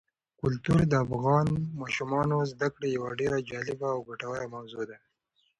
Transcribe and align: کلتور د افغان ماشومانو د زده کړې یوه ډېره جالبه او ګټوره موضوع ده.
کلتور 0.41 0.79
د 0.87 0.93
افغان 1.05 1.47
ماشومانو 1.81 2.37
د 2.41 2.45
زده 2.51 2.67
کړې 2.75 2.87
یوه 2.97 3.09
ډېره 3.19 3.37
جالبه 3.49 3.87
او 3.95 3.99
ګټوره 4.09 4.45
موضوع 4.55 4.83
ده. 4.89 4.97